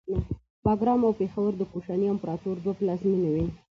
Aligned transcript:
باګرام 0.63 1.01
او 1.07 1.11
پیښور 1.21 1.51
د 1.57 1.61
کوشاني 1.71 2.07
امپراتورۍ 2.13 2.61
دوه 2.63 2.73
پلازمینې 2.79 3.29
وې 3.33 3.45